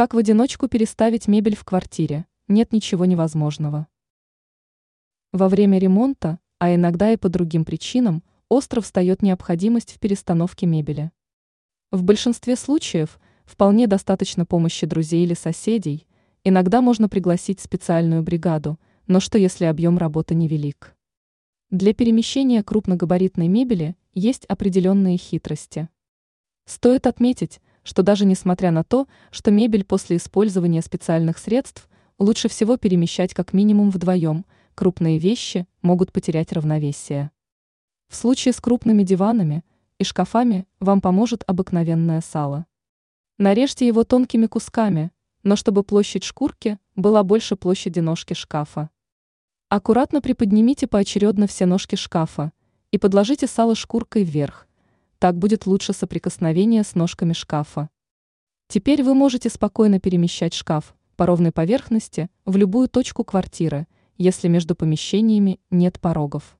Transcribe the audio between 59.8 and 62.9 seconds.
перемещать шкаф по ровной поверхности в любую